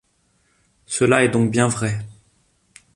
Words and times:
Cela 0.87 1.23
est 1.23 1.29
donc 1.29 1.51
bien 1.51 1.67
vrai. 1.67 1.99